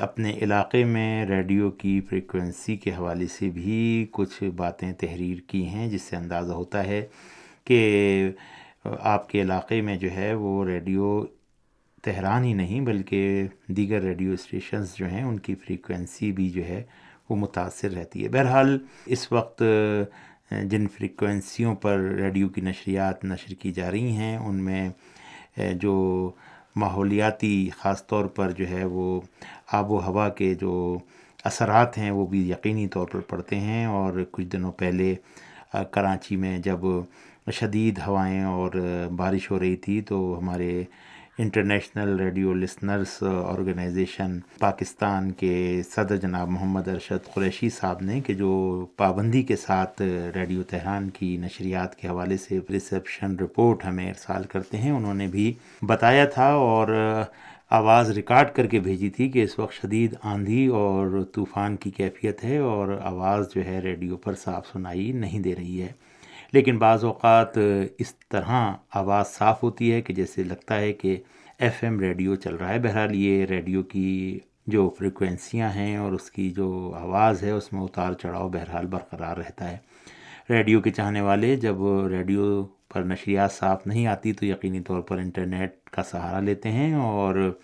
اپنے 0.00 0.32
علاقے 0.42 0.84
میں 0.84 1.24
ریڈیو 1.26 1.70
کی 1.70 2.00
فریکوینسی 2.00 2.76
کے 2.76 2.90
حوالے 2.90 3.26
سے 3.26 3.50
بھی 3.50 4.06
کچھ 4.10 4.42
باتیں 4.56 4.92
تحریر 4.92 5.38
کی 5.46 5.66
ہیں، 5.66 5.88
جس 5.90 6.02
سے 6.02 6.16
اندازہ 6.16 6.52
ہوتا 6.52 6.84
ہے 6.86 7.06
کہ 7.64 7.80
آپ 8.84 9.28
کے 9.28 9.42
علاقے 9.42 9.80
میں 9.80 9.96
جو 9.96 10.10
ہے 10.10 10.32
وہ 10.34 10.64
ریڈیو 10.64 11.24
تہران 12.02 12.44
ہی 12.44 12.52
نہیں، 12.52 12.80
بلکہ 12.80 13.46
دیگر 13.66 14.00
ریڈیو 14.00 14.32
اسٹیشنز 14.32 14.94
جو 14.94 15.06
ہیں، 15.06 15.22
ان 15.22 15.38
کی 15.38 15.54
فریکوینسی 15.54 16.32
بھی 16.32 16.48
جو 16.50 16.64
ہے، 16.64 16.82
وہ 17.30 17.36
متاثر 17.36 17.90
رہتی 17.90 18.24
ہے۔ 18.24 18.28
بہرحال، 18.28 18.78
اس 19.06 19.32
وقت 19.32 19.62
جن 20.62 20.86
فریکوینسیوں 20.88 21.74
پر 21.74 21.98
ریڈیو 21.98 22.48
کی 22.48 22.60
نشریات 22.60 23.24
نشر 23.24 23.54
کی 23.54 23.72
جا 23.72 23.90
رہی 23.90 24.12
ہیں، 24.12 24.36
ان 24.36 24.56
میں 24.64 24.88
جو 25.74 25.94
ماحولیاتی، 26.76 27.68
خاص 27.78 28.06
طور 28.06 28.24
پر 28.26 28.50
جو 28.50 28.68
ہے، 28.68 28.84
وہ 28.84 29.20
آب 29.72 29.90
و 29.90 30.00
ہوا 30.00 30.28
کے 30.28 30.54
جو 30.54 30.98
اثرات 31.44 31.98
ہیں، 31.98 32.10
وہ 32.10 32.26
بھی 32.26 32.50
یقینی 32.50 32.88
طور 32.88 33.06
پر 33.08 33.20
پڑتے 33.20 33.56
ہیں۔ 33.56 33.84
اور 33.86 34.24
کچھ 34.30 34.46
دنوں 34.46 34.72
پہلے 34.72 35.14
کراچی 35.90 36.36
میں 36.36 36.58
جب 36.58 36.80
شدید 37.52 37.98
ہوائیں 38.06 38.42
اور 38.42 38.70
بارش 39.16 39.50
ہو 39.50 39.58
رہی 39.58 39.76
تھی، 39.76 40.00
تو 40.00 40.38
ہمارے 40.38 40.84
international 41.38 42.18
radio 42.20 42.54
listeners 42.54 43.22
organization 43.22 44.38
Pakistan 44.58 45.30
کے 45.30 45.82
صدر 45.90 46.16
جناب 46.16 46.48
محمد 46.48 46.88
ارشد 46.88 47.32
قریشی 47.34 47.68
صاحب 47.70 48.02
نے 48.02 48.20
کہ 48.20 48.34
جو 48.34 48.50
پابندی 48.96 49.42
کے 49.42 49.56
ساتھ 49.56 50.02
ریڈیو 50.34 50.62
تہران 50.62 51.08
کی 51.10 51.36
نشریات 51.36 51.94
کے 51.96 52.08
حوالے 52.08 52.36
سے 52.36 52.58
ریسیپشن 52.70 53.36
رپورٹ 53.36 53.84
ہمیں 53.84 54.08
ارسال 54.08 54.44
کرتے 54.44 54.78
ہیں، 54.78 54.90
انہوں 54.90 55.14
نے 55.14 55.26
بھی 55.26 55.52
بتایا 55.82 56.24
تھا 56.24 56.52
اور 56.54 56.88
آواز 57.70 58.10
ریکارڈ 58.10 58.52
کر 58.54 58.66
کے 58.66 58.80
بھیجی 58.80 59.10
تھی 59.10 59.28
کہ 59.28 59.42
اس 59.42 59.58
وقت 59.58 59.74
شدید 59.74 60.14
آندھی 60.22 60.66
اور 60.66 61.22
طوفان 61.34 61.76
کی 61.76 61.90
کیفیت 61.90 62.44
ہے 62.44 62.58
اور 62.58 62.98
آواز 63.02 63.54
جو 63.54 63.64
ہے 63.64 63.80
ریڈیو 63.80 64.16
پر 64.16 64.34
صاف 64.34 64.66
سنائی 64.72 65.10
نہیں 65.12 65.40
دے 65.40 65.54
رہی 65.54 65.82
ہے۔ 65.82 65.92
لیکن 66.52 66.78
بعض 66.78 67.04
اوقات 67.04 67.58
اس 67.98 68.14
طرح 68.28 68.72
آواز 68.94 69.28
صاف 69.28 69.62
ہوتی 69.62 69.92
ہے 69.92 70.02
کہ 70.02 70.14
جیسے 70.14 70.42
لگتا 70.42 70.76
ہے 70.80 70.92
کہ 70.92 71.16
ایف 71.58 71.84
ایم 71.84 72.00
ریڈیو 72.00 72.34
چل 72.34 72.54
رہا 72.54 72.68
ہے۔ 72.68 72.78
بہرحال 72.78 73.14
یہ 73.14 73.44
ریڈیو 73.44 73.82
کی 73.82 74.38
جو 74.66 74.88
فریکوینسیاں 74.98 75.70
ہیں 75.70 75.96
اور 75.96 76.12
اس 76.12 76.30
کی 76.30 76.50
جو 76.50 76.92
آواز 77.00 77.42
ہے، 77.42 77.50
اس 77.50 77.72
میں 77.72 77.82
اتار 77.82 78.12
چڑھاؤ 78.12 78.48
بہرحال 78.48 78.86
برقرار 78.86 79.36
رہتا 79.36 79.70
ہے۔ 79.70 79.76
ریڈیو 80.50 80.80
کے 80.80 80.90
چاہنے 80.90 81.20
والے 81.20 81.56
جب 81.56 81.76
ریڈیو 82.08 82.66
پر 82.94 83.02
نشریات 83.02 83.52
صاف 83.52 83.86
نہیں 83.86 84.06
آتی 84.06 84.32
تو 84.32 84.46
یقینی 84.46 84.80
طور 84.80 85.00
پر 85.00 85.18
انٹرنیٹ 85.18 85.90
کا 85.90 86.02
سہارا 86.02 86.40
لیتے 86.40 86.68
ہیں 86.68 86.94
اور 86.94 87.58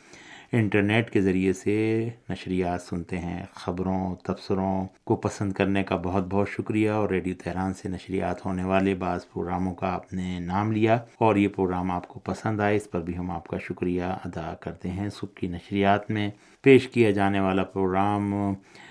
انٹرنیٹ 0.58 1.10
کے 1.10 1.20
ذریعے 1.20 1.52
سے 1.52 2.08
نشریات 2.30 2.82
سنتے 2.82 3.18
ہیں، 3.18 3.44
خبروں، 3.54 4.14
تبصروں 4.24 4.86
کو 5.04 5.16
پسند 5.16 5.52
کرنے 5.52 5.82
کا 5.84 5.96
بہت 5.96 6.24
بہت 6.30 6.48
شکریہ 6.48 6.90
اور 6.90 7.08
ریڈیو 7.08 7.34
تہران 7.44 7.74
سے 7.74 7.88
نشریات 7.88 8.46
ہونے 8.46 8.64
والے 8.64 8.94
بعض 8.94 9.20
پروگراموں 9.32 9.74
کا 9.74 9.94
آپ 9.94 10.12
نے 10.12 10.38
نام 10.40 10.72
لیا 10.72 10.98
اور 11.18 11.36
یہ 11.36 11.48
پروگرام 11.48 11.90
آپ 11.90 12.08
کو 12.08 12.20
پسند 12.20 12.60
آئے، 12.60 12.76
اس 12.76 12.90
پر 12.90 13.00
بھی 13.00 13.16
ہم 13.16 13.30
آپ 13.30 13.48
کا 13.48 13.58
شکریہ 13.58 14.02
ادا 14.02 14.54
کرتے 14.60 14.90
ہیں۔ 14.90 15.08
صبح 15.08 15.38
کی 15.40 15.46
نشریات 15.46 16.10
میں 16.10 16.30
پیش 16.62 16.88
کیا 16.88 17.10
جانے 17.10 17.40
والا 17.40 17.64
پروگرام 17.64 18.34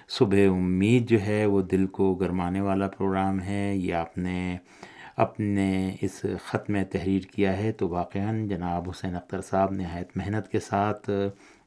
صبح 0.09 0.47
امید 0.47 1.09
جو 1.09 1.21
ہے 1.21 1.45
وہ 1.45 1.61
دل 1.61 1.85
کو 1.87 2.15
گرمانے 2.15 2.61
والا 2.61 2.87
پروگرام 2.87 3.41
ہے۔ 3.41 3.75
یہ 3.75 3.93
آپ 3.93 4.17
نے 4.17 4.57
اپنے 5.15 5.95
اس 6.01 6.25
خط 6.45 6.69
میں 6.69 6.83
تحریر 6.83 7.21
کیا 7.21 7.57
ہے 7.57 7.71
تو 7.71 7.89
واقعاً 7.89 8.47
جناب 8.47 8.89
حسین 8.89 9.15
اختر 9.15 9.41
صاحب 9.41 9.71
نہایت 9.71 10.09
محنت 10.15 10.51
کے 10.51 10.59
ساتھ 10.59 11.09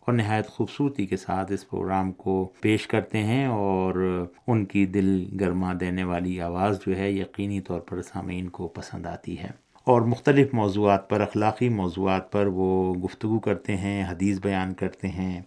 اور 0.00 0.12
نہایت 0.12 0.46
خوبصورتی 0.46 1.06
کے 1.06 1.16
ساتھ 1.16 1.52
اس 1.52 1.68
پروگرام 1.68 2.12
کو 2.12 2.52
پیش 2.60 2.86
کرتے 2.86 3.18
ہیں 3.18 3.46
اور 3.46 4.26
ان 4.46 4.64
کی 4.64 4.86
دل 4.86 5.26
گرما 5.40 5.72
دینے 5.80 6.04
والی 6.04 6.40
آواز 6.40 6.78
جو 6.86 6.96
ہے 6.96 7.12
یقینی 7.12 7.60
طور 7.60 7.80
پر 7.80 8.02
سامعین 8.02 8.48
کو 8.48 8.68
پسند 8.68 9.06
آتی 9.06 9.38
ہے۔ 9.38 9.50
اور 9.84 10.02
مختلف 10.02 10.54
موضوعات 10.54 11.10
پر، 11.10 11.20
اخلاقی 11.20 11.68
موضوعات 11.68 12.32
پر 12.32 12.46
وہ 12.46 12.94
گفتگو 12.94 13.38
کرتے 13.38 13.76
ہیں، 13.76 14.04
حدیث 14.10 14.38
بیان 14.40 14.74
کرتے 14.74 15.08
ہیں۔ 15.08 15.42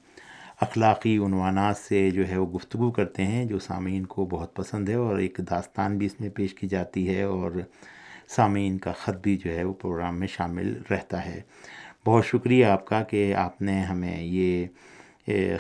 اخلاقی 0.62 1.18
عنوانات 1.18 1.78
سے 1.78 2.10
جو 2.12 2.28
ہے 2.30 2.38
وہ 2.38 2.46
گفتگو 2.46 2.90
کرتے 2.92 3.26
ہیں، 3.26 3.44
جو 3.46 3.60
سامعین 3.60 4.06
کو 4.06 4.26
بہت 4.26 4.56
پسند 4.56 4.90
ہے 4.90 4.94
اور 4.94 5.18
ایک 5.18 5.40
داستان 5.50 5.98
بھی 5.98 6.06
اس 6.06 6.20
میں 6.20 6.30
پیش 6.30 6.54
کی 6.54 6.68
جاتی 6.68 7.08
ہے 7.10 7.22
اور 7.24 7.52
سامعین 8.28 8.78
کا 8.78 8.92
خط 8.92 9.22
بھی 9.24 9.36
جو 9.38 9.54
ہے 9.56 9.64
وہ 9.64 9.74
پروگرام 9.74 10.20
میں 10.20 10.28
شامل 10.28 10.74
رہتا 10.92 11.26
ہے۔ 11.26 11.42
بہت 12.06 12.26
شکریہ 12.26 12.66
آپ 12.66 12.86
کا 12.86 13.02
کہ 13.04 13.34
آپ 13.36 13.62
نے 13.62 13.80
ہمیں 13.82 14.22
یہ 14.22 14.68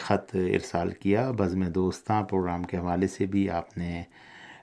خط 0.01 0.35
ارسال 0.35 0.91
کیا۔ 0.91 1.29
بزم 1.31 1.63
دوستاں، 1.71 2.21
پروگرام 2.23 2.63
کے 2.63 2.77
حوالے 2.77 3.07
سے 3.07 3.25
بھی 3.25 3.49
آپ 3.49 3.77
نے 3.77 4.03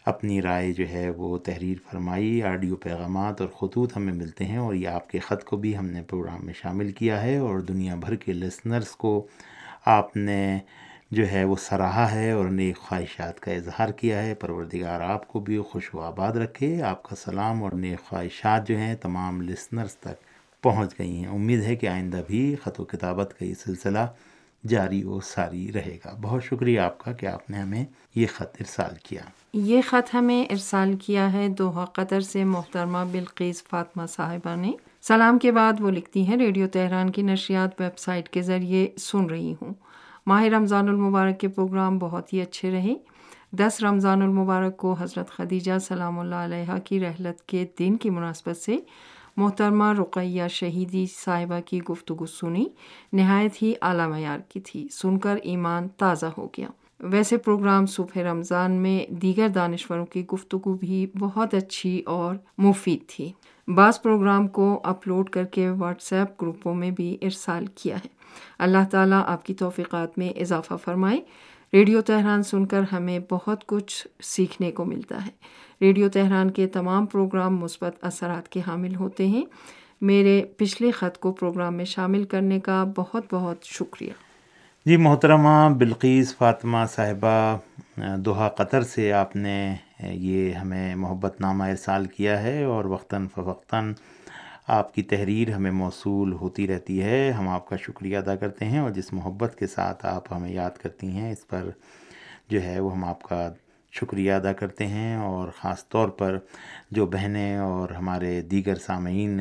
اپنی 0.07 0.40
رائے 0.43 0.73
جو 0.73 0.88
ہے 0.88 1.09
وہ 1.11 1.37
تحریر 1.38 1.76
فرمائی، 1.90 2.43
آڈیو 2.43 2.76
پیغامات 2.76 3.40
اور 3.40 3.49
خطوط 3.59 3.97
ہمیں 3.97 4.12
ملتے 4.12 4.45
ہیں 4.45 4.59
اور 4.59 4.75
یہ 4.75 4.88
آپ 4.88 5.09
کے 5.11 5.19
خط 5.19 5.45
کو 5.45 5.57
بھی 5.57 5.76
ہم 5.76 5.87
نے 5.87 6.02
پروگرام 6.02 6.45
میں 6.47 6.55
شامل 6.55 6.93
کیا 6.93 7.23
ہے 7.23 7.37
اور 7.38 7.61
دنیا 7.61 7.95
بھر 7.95 8.16
کے 8.16 8.33
لسنرز 8.33 8.90
کو 8.97 9.26
آپ 9.87 10.16
نے 10.16 10.59
جو 11.11 11.31
ہے 11.31 11.45
وہ 11.45 11.57
سراہا 11.57 12.12
ہے 12.12 12.31
اور 12.31 12.45
نیک 12.45 12.76
خواہشات 12.76 13.40
کا 13.40 13.52
اظہار 13.52 13.88
کیا 13.88 14.23
ہے، 14.23 14.35
پروردگار 14.35 15.00
آپ 15.00 15.28
کو 15.28 15.40
بھی 15.40 15.59
خوش 15.59 15.95
و 15.95 16.00
آباد 16.00 16.33
رکھے۔ 16.33 16.83
آپ 16.83 17.02
کا 17.02 17.16
سلام 17.16 17.62
اور 17.62 17.73
نیک 17.73 18.09
خواہشات 18.09 18.69
جو 18.69 18.76
ہیں 18.76 18.95
تمام 18.95 19.43
لسنرز 19.43 19.97
تک 19.97 20.25
پہنچ 20.62 20.99
گئی 20.99 21.16
ہیں۔ 21.16 21.26
امید 21.26 21.62
ہے 21.62 21.76
کہ 21.76 21.87
آئندہ 21.87 22.21
بھی 22.26 22.57
خط 22.62 22.81
و 22.81 22.85
کتابت 22.85 23.35
کا 23.38 23.45
یہ 23.45 23.55
سلسلہ 23.55 24.07
جاری 24.69 25.05
و 25.05 25.21
ساری 25.21 25.73
رہے 25.73 25.99
گا۔ 26.05 26.16
بہت 26.21 26.45
شکریہ 26.45 26.81
آپ 26.81 26.99
کا 26.99 27.12
کہ 27.12 27.26
آپ 27.26 27.50
نے 27.50 27.59
ہمیں 27.59 27.85
یہ 28.14 28.26
خط 28.35 28.57
ارسال 28.61 28.95
کیا۔ 29.02 29.23
یہ 29.52 29.81
خط 29.88 30.14
ہمیں 30.14 30.45
ارسال 30.50 30.97
کیا 30.97 31.33
ہے 31.33 31.49
دوحہ 31.49 31.85
قطر 31.85 32.21
سے 32.21 32.45
محترمہ 32.45 32.99
بلقیس 33.12 33.62
فاطمہ 33.62 34.07
صاحبہ 34.07 34.57
نے۔ 34.57 34.73
سلام 35.09 35.39
کے 35.39 35.53
بعد 35.53 35.73
وہ 35.81 35.91
لکھتی 35.91 36.27
ہیں، 36.27 36.37
ریڈیو 36.37 36.69
تہران 36.69 37.11
کی 37.11 37.23
نشریات 37.23 37.81
ویب 37.81 37.99
سائٹ 37.99 38.29
کے 38.29 38.43
ذریعے 38.43 38.89
سن 38.99 39.27
رہی 39.27 39.53
ہوں۔ 39.53 39.75
ماہ 40.27 40.45
رمضان 40.45 40.89
المبارک 40.89 41.41
کے 41.41 41.49
پروگرام 41.49 41.99
بہت 41.99 42.33
ہی 42.33 42.41
اچھے 42.41 42.71
رہے۔ 42.71 42.95
دس 43.53 43.83
رمضان 43.83 44.23
المبارک 44.23 44.77
کو 44.77 44.97
حضرت 44.99 45.31
خدیجہ 45.31 45.79
سلام 45.79 46.19
اللہ 46.19 46.35
علیہ 46.35 46.75
کی 46.85 47.01
رحلت 47.01 47.43
کے 47.43 47.67
دن 47.79 47.97
کی 47.97 48.11
مناسبت 48.11 48.57
سے 48.57 48.77
محترمہ 49.37 49.93
رقیہ 49.99 50.43
شہیدی 50.51 51.07
صاحبہ 51.25 51.61
کی 51.61 51.83
گفتگو 51.83 52.27
سنی، 52.27 52.65
نہایت 53.13 53.63
ہی 53.63 53.75
اعلیٰ 53.83 54.09
معیار 54.09 54.39
کی 54.49 54.61
تھی۔ 54.61 54.87
سن 54.93 55.19
کر 55.19 55.37
ایمان 55.43 55.89
تازہ 55.89 56.27
ہو 56.39 56.47
گیا۔ 56.47 56.69
ویسے 57.01 57.37
پروگرام 57.37 57.87
صبح 57.87 58.23
رمضان 58.23 58.73
میں 58.73 59.13
دیگر 59.13 59.49
دانشوروں 59.49 60.07
کی 60.07 60.27
گفتگو 60.27 60.75
بھی 60.75 61.07
بہت 61.19 61.55
اچھی 61.55 62.03
اور 62.07 62.37
مفید 62.59 63.09
تھی۔ 63.09 63.33
بعض 63.68 64.02
پروگرام 64.02 64.49
کو 64.49 64.80
اپلوڈ 64.85 65.30
کر 65.30 65.44
کے 65.44 65.70
واٹس 65.70 66.12
ایپ 66.12 66.42
گروپوں 66.42 66.75
میں 66.75 66.90
بھی 66.90 67.18
ارسال 67.23 67.66
کیا 67.66 67.96
ہے۔ 67.96 68.08
اللہ 68.58 68.78
تعالیٰ 68.90 69.23
آپ 69.26 69.46
کی 69.46 69.54
توفیقات 69.54 70.18
میں 70.18 70.28
اضافہ 70.28 70.75
فرمائے۔ 70.85 71.20
ریڈیو 71.73 72.00
تہران 72.00 72.42
سن 72.42 72.66
کر 72.66 72.80
ہمیں 72.92 73.18
بہت 73.30 73.66
کچھ 73.66 74.08
سیکھنے 74.23 74.73
کو 74.73 74.85
ملتا 74.85 75.26
ہے۔ 75.26 75.30
ریڈیو 75.80 76.08
تہران 76.08 76.50
کے 76.50 76.66
تمام 76.66 77.06
پروگرام 77.06 77.56
مثبت 77.56 78.04
اثرات 78.04 78.49
کے 78.49 78.61
حامل 78.66 78.94
ہوتے 78.94 79.26
ہیں۔ 79.26 79.44
میرے 80.00 80.44
پچھلے 80.56 80.90
خط 80.90 81.18
کو 81.18 81.32
پروگرام 81.32 81.75
میں 81.75 81.85
شامل 81.85 82.25
کرنے 82.25 82.61
کا 82.61 82.85
بہت 82.96 83.25
بہت 83.32 83.64
شکریہ۔ 83.64 84.25
جی 84.87 84.97
محترمہ 84.97 85.69
بلقیس 85.78 86.37
فاطمہ 86.37 86.78
صاحبہ 86.95 87.59
دوحہ 88.16 88.49
قطر 88.49 88.83
سے 88.83 89.12
آپ 89.12 89.37
نے 89.37 89.76
یہ 90.00 90.52
ہمیں 90.52 90.95
محبت 90.95 91.40
نامہ 91.40 91.64
ارسال 91.64 92.07
کیا 92.07 92.43
ہے 92.43 92.64
اور 92.64 92.85
وقتاً 92.85 93.26
فوقتاً 93.28 93.93
آپ 94.66 94.95
کی 94.95 95.02
تحریر 95.02 95.50
ہمیں 95.50 95.71
موصول 95.71 96.33
ہوتی 96.33 96.66
رہتی 96.66 97.02
ہے۔ 97.02 97.31
ہم 97.31 97.49
آپ 97.49 97.69
کا 97.69 97.76
شکریہ 97.76 98.19
ادا 98.19 98.37
کرتے 98.37 98.64
ہیں 98.64 98.78
اور 98.78 98.90
جس 98.90 99.12
محبت 99.12 99.57
کے 99.59 99.66
ساتھ 99.66 100.07
آپ 100.07 100.33
ہمیں 100.33 100.52
یاد 100.52 100.78
کرتی 100.78 101.09
ہیں، 101.09 101.33
اس 101.33 101.49
پر 101.49 101.71
جو 102.50 102.62
ہے 102.62 102.81
وہ 102.81 102.93
ہم 102.93 103.05
آپ 103.05 103.23
کا 103.23 103.52
شکریہ 103.93 104.33
ادا 104.33 104.52
کرتے 104.52 104.87
ہیں۔ 104.87 105.16
اور 105.16 105.49
خاص 105.57 105.88
طور 105.88 106.09
پر 106.09 106.38
جو 106.90 107.07
بہنیں 107.07 107.57
اور 107.57 107.90
ہمارے 107.90 108.40
دیگر 108.43 108.75
سامعین 108.75 109.40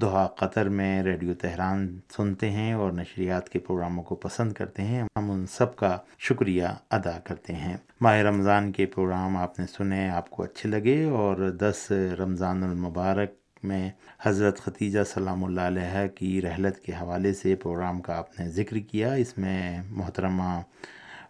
دعا 0.00 0.26
قطر 0.26 0.68
میں 0.68 1.02
ریڈیو 1.02 1.34
تہران 1.34 1.98
سنتے 2.16 2.50
ہیں 2.50 2.72
اور 2.72 2.92
نشریات 2.92 3.48
کے 3.48 3.58
پروگراموں 3.58 4.04
کو 4.04 4.14
پسند 4.14 4.52
کرتے 4.52 4.82
ہیں، 4.82 5.02
ہم 5.16 5.30
ان 5.30 5.46
سب 5.46 5.76
کا 5.76 5.98
شکریہ 6.18 6.66
ادا 6.90 7.18
کرتے 7.24 7.52
ہیں۔ 7.52 7.76
ماہ 8.00 8.16
رمضان 8.16 8.72
کے 8.72 8.86
پروگرام 8.86 9.36
آپ 9.36 9.58
نے 9.60 9.66
سنے، 9.66 10.08
آپ 10.08 10.30
کو 10.30 10.42
اچھے 10.42 10.68
لگے 10.68 11.04
اور 11.04 11.36
دس 11.36 11.92
رمضان 12.18 12.62
المبارک 12.62 13.30
میں 13.64 13.90
حضرت 14.22 14.60
ختیجہ 14.60 14.98
سلام 15.14 15.44
اللہ 15.44 15.60
علیہ 15.60 16.06
کی 16.14 16.42
رحلت 16.42 16.78
کے 16.78 16.92
حوالے 16.92 17.34
سے 17.34 17.54
پروگرام 17.54 18.00
کا 18.00 18.18
آپ 18.18 18.40
نے 18.40 18.48
ذکر 18.48 18.78
کیا۔ 18.78 19.12
اس 19.12 19.38
میں 19.38 19.82
محترمہ 19.90 20.60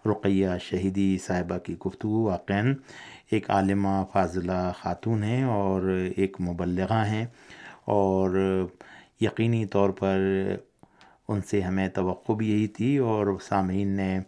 رقیہ 0.06 0.48
شہیدی 0.60 1.18
صاحبہ 1.26 1.58
کی 1.58 1.76
گفتگو 1.86 2.22
واقع 2.22 2.52
ایک 3.30 3.50
عالمہ 3.50 4.04
فاضلہ 4.12 4.72
خاتون 4.78 5.24
ہیں 5.24 5.44
اور 5.44 5.98
ایک 6.16 6.40
مبلغہ 6.40 7.04
ہیں۔ 7.06 7.26
اور 7.86 8.30
یقینی 9.20 9.66
طور 9.66 9.90
پر 9.90 10.18
ان 11.28 11.40
سے 11.42 11.60
ہمیں 11.60 11.88
توقع 11.88 12.32
بھی 12.32 12.52
یہی 12.52 12.66
تھی 12.66 12.98
اور 12.98 13.26
سامعین 13.42 13.88
نے 13.88 14.18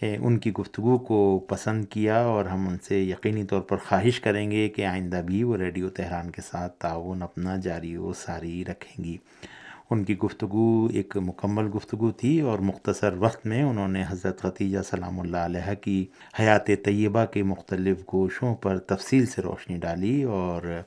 ان 0.00 0.38
کی 0.38 0.52
گفتگو 0.52 0.98
کو 0.98 1.38
پسند 1.38 1.84
کیا 1.84 2.18
اور 2.20 2.44
ہم 2.44 2.68
ان 2.68 2.76
سے 2.82 3.00
یقینی 3.00 3.44
طور 3.44 3.60
پر 3.60 3.76
خواہش 3.76 4.20
کریں 4.20 4.50
گے 4.50 4.68
کہ 4.68 4.86
آئندہ 4.86 5.22
بھی 5.26 5.42
وہ 5.42 5.56
ریڈیو 5.56 5.88
تہران 5.88 6.30
کے 6.30 6.42
ساتھ 6.42 6.72
تعاون 6.78 7.22
اپنا 7.22 7.56
جاری 7.56 7.96
و 7.96 8.12
ساری 8.12 8.64
رکھیں 8.64 9.04
گی۔ 9.04 9.16
ان 9.90 10.04
کی 10.04 10.18
گفتگو 10.18 10.88
ایک 10.92 11.16
مکمل 11.16 11.68
گفتگو 11.76 12.10
تھی 12.10 12.40
اور 12.40 12.58
مختصر 12.58 13.14
وقت 13.18 13.46
میں 13.46 13.62
انہوں 13.62 13.88
نے 13.88 14.04
حضرت 14.08 14.40
ختیجہ 14.40 14.78
سلام 14.84 15.20
اللہ 15.20 15.36
علیہ 15.36 15.74
کی 15.74 16.06
حیات 16.40 16.66
طیبہ 16.66 17.24
کے 17.24 17.42
مختلف 17.42 18.00
گوشوں 18.12 18.54
پر 18.54 18.78
تفصیل 18.78 19.26
سے 19.26 19.42
روشنی 19.42 19.76
ڈالی 19.76 20.22
اور 20.22 20.80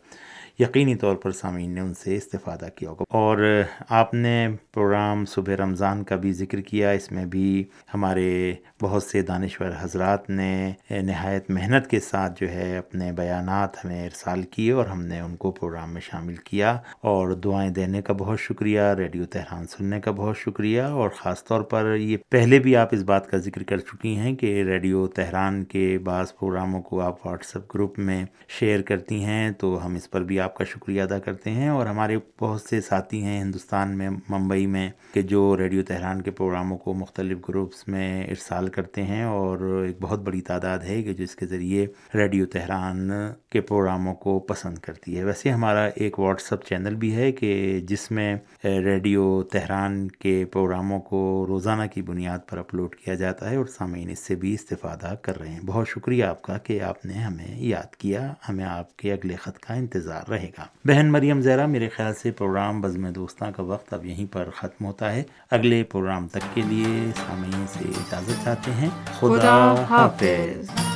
یقینی 0.60 0.96
طور 0.96 1.16
پر 1.16 1.32
سامعین 1.32 1.72
نے 1.72 1.82
ان 1.82 1.94
سے 1.94 2.16
استفادہ 2.16 2.66
کیا 2.76 2.90
ہوگا۔ 2.90 3.04
اور 3.10 3.62
آپ 3.90 4.14
نے 4.14 4.48
پروگرام 4.74 5.26
صبح 5.26 5.54
رمضان 5.56 6.04
کا 6.04 6.16
بھی 6.16 6.34
ذکر 6.34 6.62
کیا، 6.62 6.90
اس 6.90 7.12
میں 7.12 7.26
بھی 7.26 7.64
ہمارے 7.94 8.54
بہت 8.82 9.04
سے 9.04 9.22
دانشور 9.22 9.70
حضرات 9.80 10.30
نے 10.30 10.74
نہایت 10.90 11.50
محنت 11.50 11.88
کے 11.88 12.00
ساتھ 12.00 12.42
جو 12.42 12.50
ہے 12.50 12.78
اپنے 12.78 13.12
بیانات 13.12 13.86
ہمیں 13.86 14.06
ارسال 14.06 14.44
کیے 14.44 14.72
اور 14.72 14.86
ہم 14.86 15.06
نے 15.06 15.20
ان 15.20 15.36
کو 15.36 15.52
پروگرام 15.52 15.94
میں 15.94 16.02
شامل 16.02 16.36
کیا۔ 16.36 16.78
اور 17.02 17.32
دعائیں 17.32 17.72
دینے 17.72 18.02
کا 18.02 18.14
بہت 18.14 18.40
شکریہ، 18.40 18.82
ریڈیو 18.82 19.26
تہران 19.26 19.68
سننے 19.68 20.02
کا 20.02 20.12
بہت 20.12 20.38
شکریہ۔ 20.38 20.82
اور 20.82 21.10
خاص 21.10 21.44
طور 21.44 21.62
پر 21.62 21.96
یہ 21.96 22.18
پہلے 22.30 22.60
بھی 22.60 22.76
آپ 22.76 22.88
اس 22.92 23.02
بات 23.02 23.30
کا 23.30 23.38
ذکر 23.38 23.64
کر 23.64 23.78
چکی 23.78 24.16
ہیں 24.16 24.36
کہ 24.36 24.64
ریڈیو 24.64 25.08
تہران 25.08 25.64
کے 25.64 25.98
بعض 26.04 26.36
پروگراموں 26.36 26.82
کو 26.82 27.02
آپ 27.02 27.28
واٹس 27.28 27.56
ایپ 27.56 27.76
گروپ 27.76 28.00
میں 28.00 28.26
شیئر 28.50 28.82
کرتی 28.82 29.24
ہیں، 29.24 29.52
تو 29.52 29.86
ہم 29.86 29.96
اس 29.96 30.12
پر 30.12 30.22
بھی 30.22 30.43
آپ 30.44 30.56
کا 30.56 30.64
شکریہ 30.64 31.02
ادا 31.02 31.20
کرتے 31.20 31.52
ہیں 31.52 31.70
اور 31.70 31.86
ہمارے 31.86 32.18
بہت 32.42 32.62
سے 32.62 32.82
ساتھی 32.82 33.24
ہیں 33.24 33.42
ہندوستان 33.42 33.98
میں، 33.98 34.10
ممبئی 34.10 34.68
میں، 34.68 34.90
کہ 35.14 35.22
جو 35.22 35.58
ریڈیو 35.58 35.84
تہران 35.84 36.22
کے 36.22 36.32
پروگراموں 36.32 36.78
کو 36.78 36.94
مختلف 36.94 37.38
گروپس 37.50 37.88
میں 37.88 38.24
ارسال 38.24 38.68
کرتے 38.68 39.04
ہیں 39.04 39.24
اور 39.24 39.84
ایک 39.88 39.98
بہت 40.02 40.20
بڑی 40.20 40.42
تعداد 40.42 40.80
ہے 40.80 41.04
کہ 41.04 41.14
جس 41.14 41.36
کے 41.36 41.46
ذریعے 41.46 41.86
ریڈیو 42.16 42.46
تہران 42.46 43.12
کے 43.50 43.62
پروگراموں 43.62 44.16
کو 44.16 44.40
پسند 44.40 44.78
کرتی 44.78 45.18
ہے۔ 45.18 45.24
ویسے 45.24 45.50
ہمارا 45.50 45.86
ایک 45.96 46.20
واٹس 46.20 46.54
ایپ 46.54 46.66
چینل 46.66 46.96
بھی 46.96 47.16
ہے 47.16 47.32
کہ 47.32 47.82
جس 47.88 48.12
میں 48.12 48.36
ریڈیو 48.64 49.44
تہران 49.44 50.08
کے 50.08 50.46
پروگراموں 50.46 51.00
کو 51.00 51.46
روزانہ 51.48 51.84
کی 51.94 52.02
بنیاد 52.02 52.40
پر 52.50 52.58
اپلوڈ 52.58 52.96
کیا 52.96 53.14
جاتا 53.14 53.50
ہے 53.50 53.56
اور 53.56 53.66
سامعین 53.66 54.10
اس 54.10 54.20
سے 54.20 54.36
بھی 54.36 54.54
استفادہ 54.54 55.16
کر 55.22 55.40
رہے 55.40 55.50
ہیں۔ 55.50 55.60
بہت 55.66 55.88
شکریہ 55.90 56.24
آپ 56.24 56.42
کا 56.42 56.58
کہ 56.58 56.82
آپ 56.82 57.06
نے 57.06 57.14
ہمیں 57.14 57.62
یاد 57.62 57.96
کیا۔ 57.96 58.34
ہمیں 58.50 58.66
آپ 58.66 58.98
کے 58.98 59.14
اگلے 59.14 59.36
خط 59.36 59.60
کا 59.60 59.74
انتظار 59.74 60.30
رہے 60.34 60.50
گا۔ 60.58 60.66
بہن 60.86 61.12
مریم 61.12 61.42
زہرا 61.42 61.66
میرے 61.66 61.90
خیال 61.90 62.14
سے 62.14 62.32
پروگرام 62.32 62.82
بزم 62.82 63.10
دوستاں 63.10 63.52
کا 63.56 63.64
وقت 63.64 63.94
اب 63.94 64.06
یہیں 64.06 64.34
پر 64.34 64.50
ختم 64.56 64.86
ہوتا 64.86 65.14
ہے۔ 65.14 65.24
اگلے 65.52 65.84
پروگرام 65.84 66.28
تک 66.28 66.56
کے 66.56 66.62
لیے 66.68 67.12
سامعین 67.16 67.66
سے 67.68 67.86
اجازت 67.90 68.44
چاہتے 68.44 68.72
ہیں۔ 68.72 68.90
خدا 69.20 69.86
حافظ۔ 69.90 70.93